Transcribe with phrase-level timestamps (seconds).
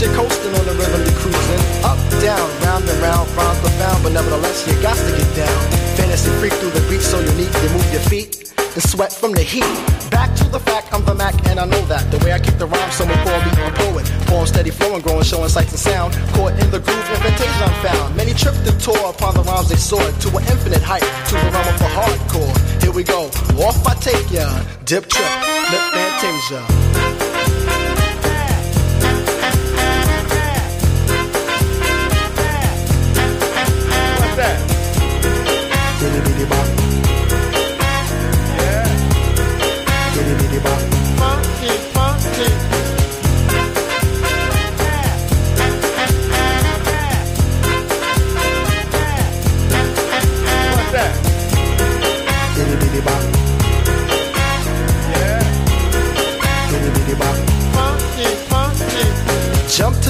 [0.00, 1.60] Keeps you coasting on the rhythm you cruising.
[1.84, 5.60] Up, down, round and round, rhymes profound, but nevertheless you got to get down.
[5.96, 9.42] Fantasy freak through the beat so unique, you move your feet and sweat from the
[9.42, 9.68] heat.
[10.10, 12.10] Back to the fact, I'm the Mac, and I know that.
[12.10, 14.06] The way I keep the rhyme, someone call me a poet.
[14.26, 16.14] Poem steady flowing, growing, showing sights and sound.
[16.32, 18.16] Caught in the groove, invitation I'm found.
[18.16, 21.50] Many tripped and tore upon the rhymes they soared to an infinite height, to the
[21.52, 22.54] realm of the hardcore.
[22.82, 23.28] Here we go,
[23.60, 24.48] off I take ya.
[24.84, 25.32] Dip trip,
[25.68, 26.64] lip fantasia.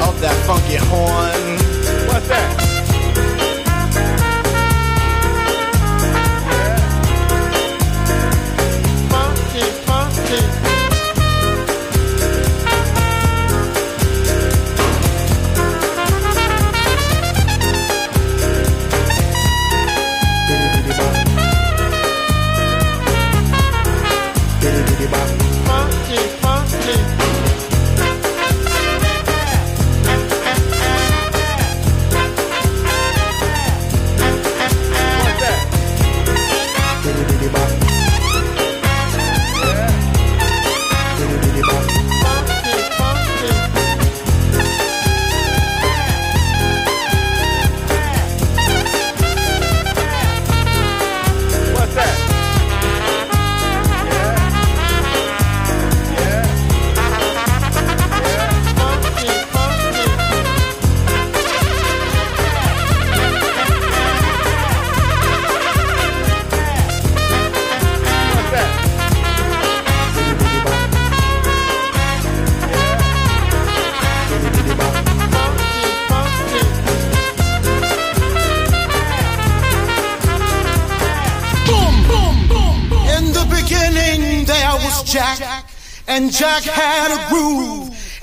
[0.00, 1.58] of that funky horn.
[2.08, 2.48] What's that?
[9.10, 10.77] Funky, funky.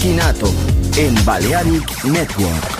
[0.00, 0.50] Chinato
[0.96, 2.79] en Balearic Network.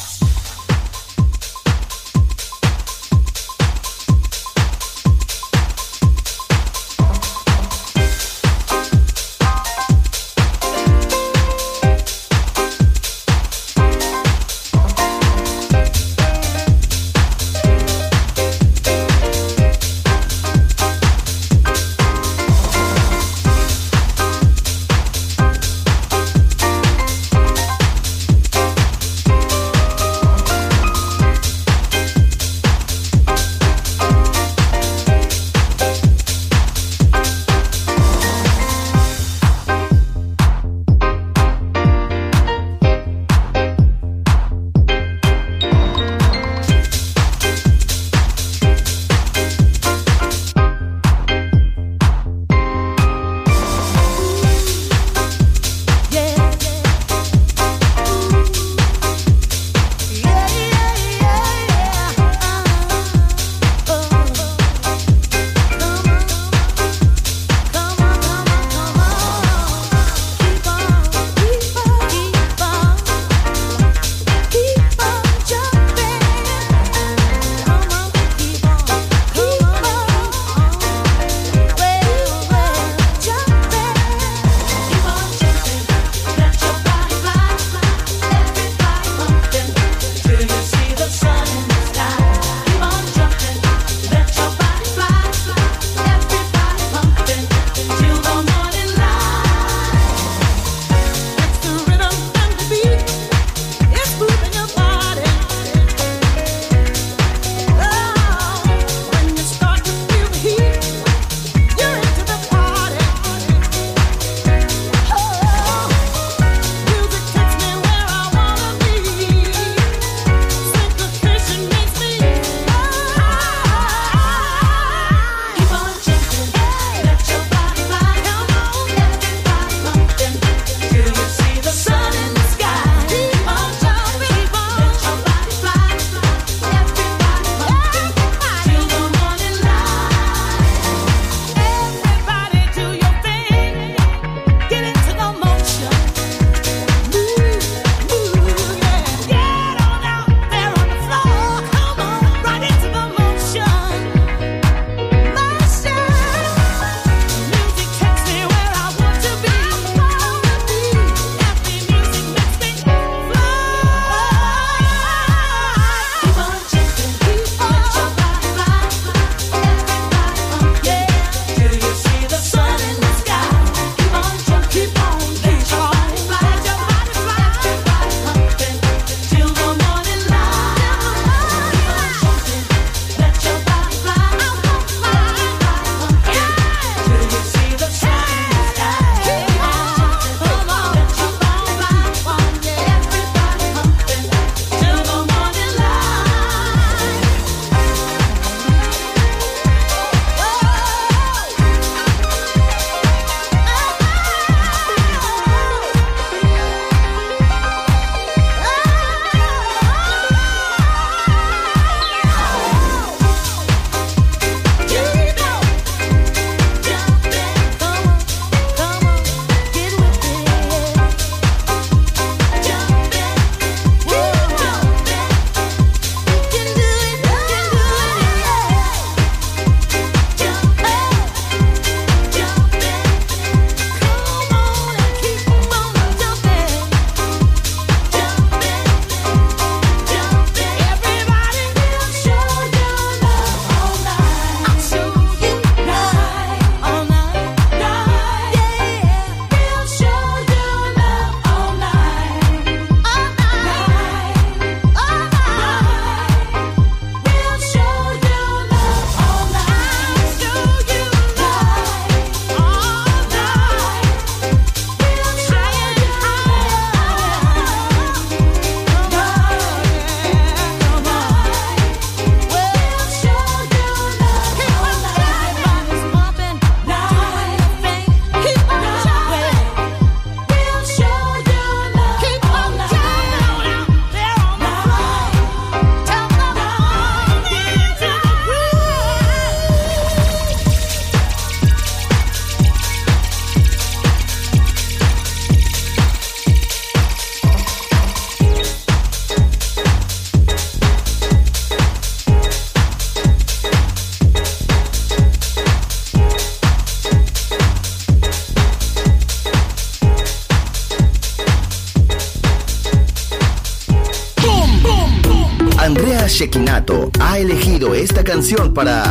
[318.41, 319.10] canción para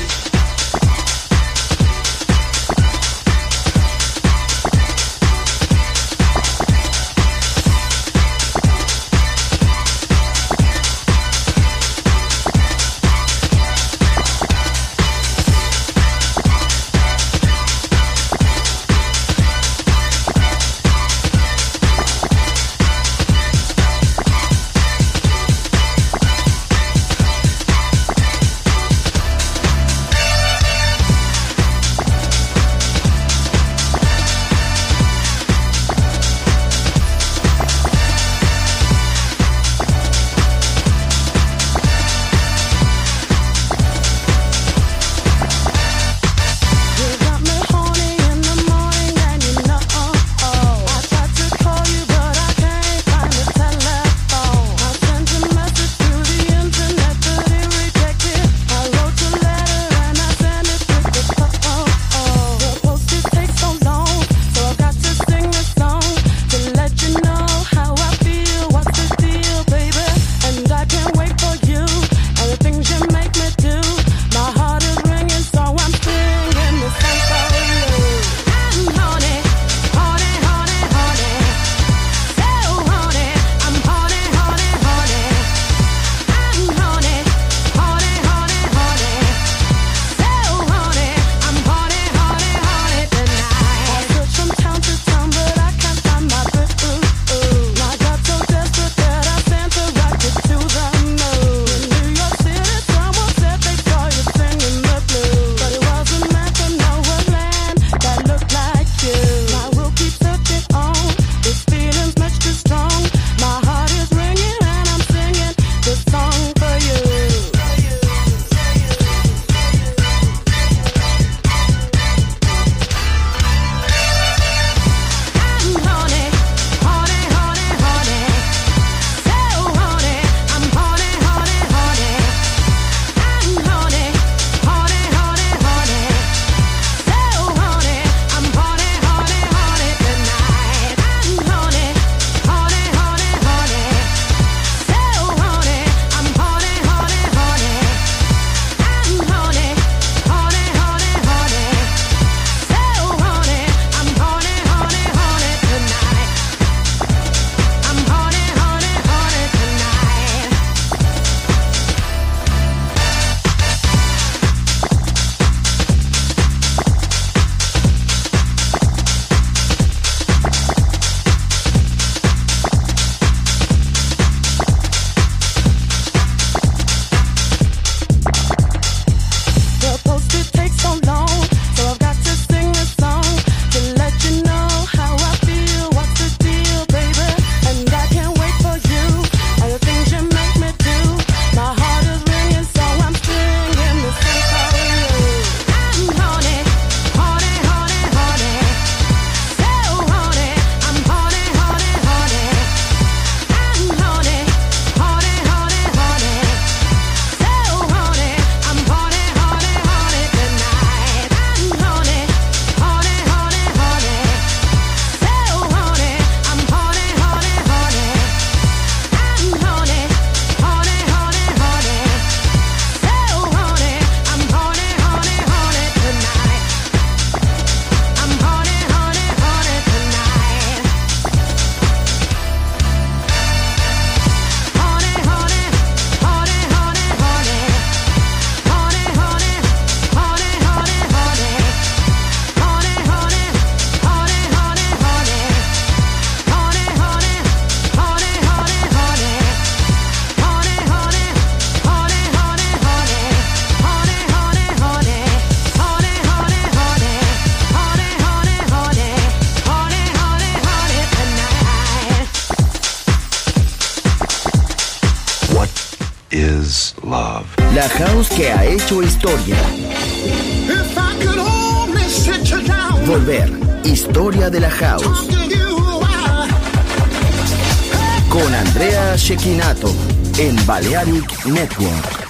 [280.71, 282.20] Balearic Network.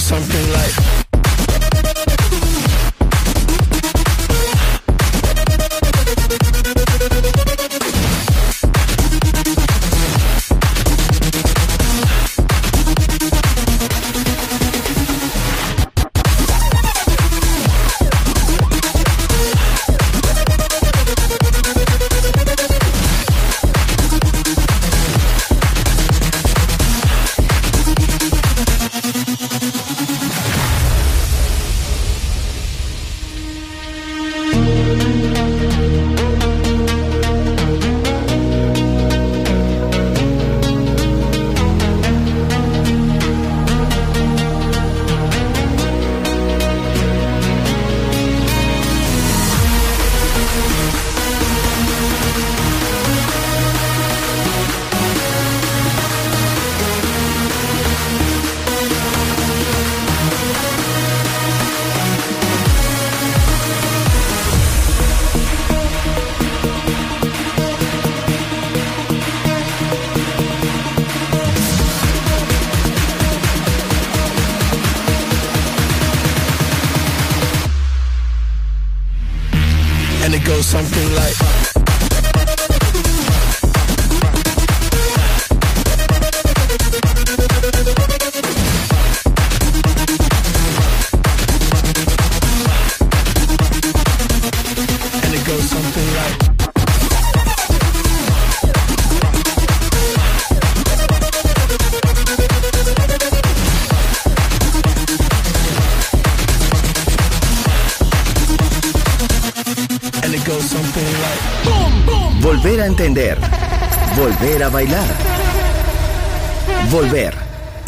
[0.00, 1.07] Something like.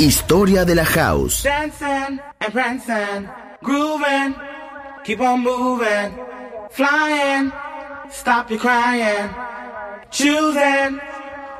[0.00, 1.42] Historia de la house.
[1.42, 3.28] Dancing and prancing,
[3.62, 4.34] grooving,
[5.04, 6.18] keep on moving,
[6.70, 7.52] flying,
[8.08, 9.28] stop your crying,
[10.10, 10.98] choosing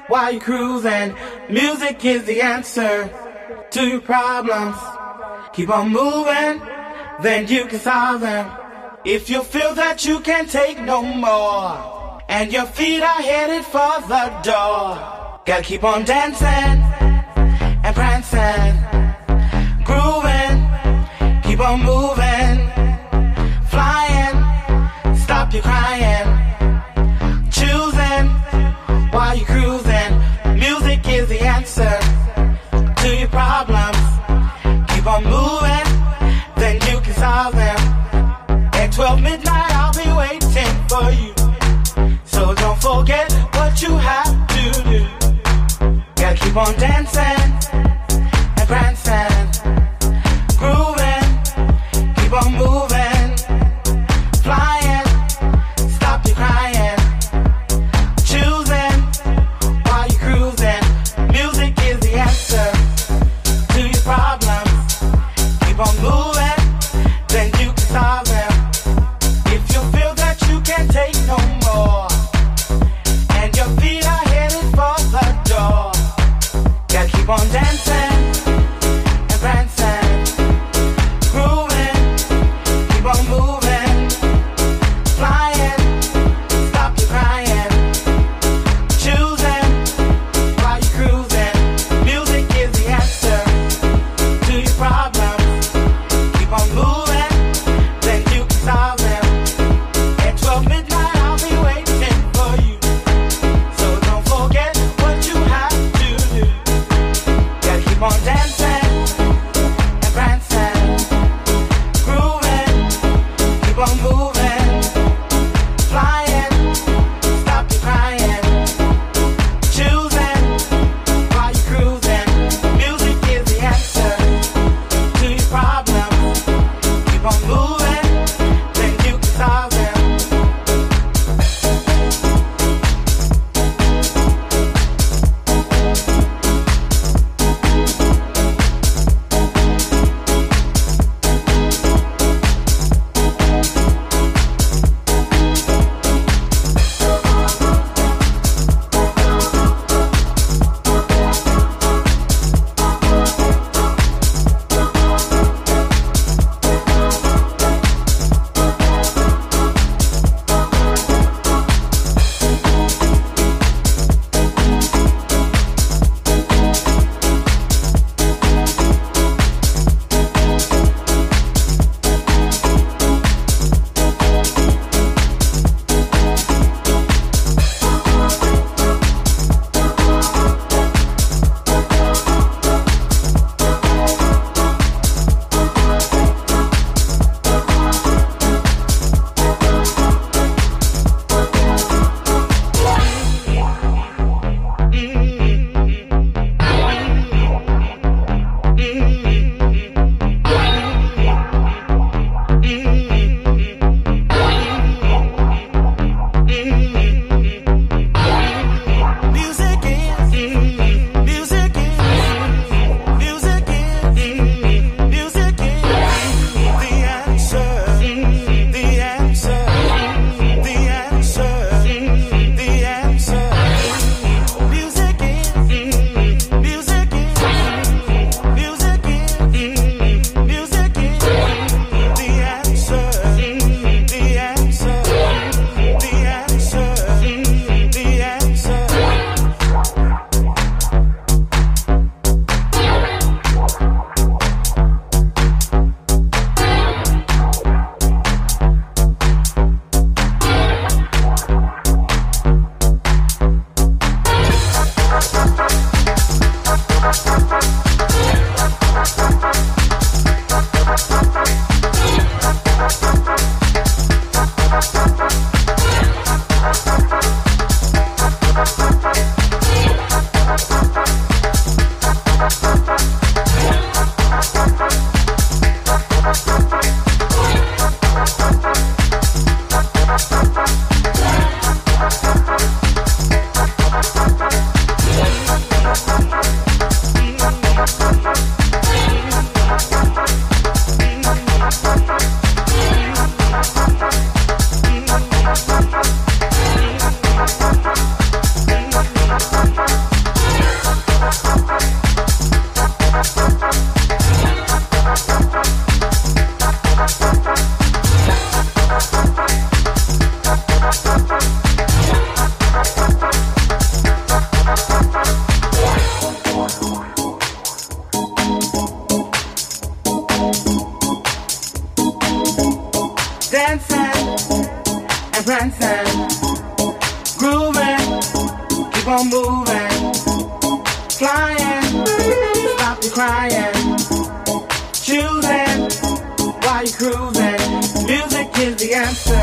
[0.09, 1.14] while you're cruising.
[1.51, 3.11] Music is the answer
[3.72, 4.76] to your problems.
[5.53, 6.62] Keep on moving,
[7.20, 8.51] then you can solve them.
[9.05, 14.01] If you feel that you can't take no more, and your feet are headed for
[14.09, 14.97] the door,
[15.45, 16.80] gotta keep on dancing
[17.91, 18.74] and prancing,
[19.84, 22.59] grooving, keep on moving,
[23.68, 26.28] flying, stop your crying,
[27.51, 28.28] choosing
[29.11, 30.12] while you're cruising.
[30.57, 31.99] Music is the answer
[33.03, 33.99] to your problems.
[34.91, 35.88] Keep on moving,
[36.57, 37.78] then you can solve them.
[38.74, 41.34] At 12 midnight, I'll be waiting for you.
[42.24, 45.07] So don't forget what you have to do.
[46.14, 47.60] Gotta keep on dancing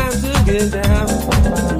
[0.00, 1.79] time to get down.